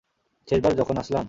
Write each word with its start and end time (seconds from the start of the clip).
শেষবার 0.47 0.73
যখন 0.75 0.95
আসলাম? 0.97 1.19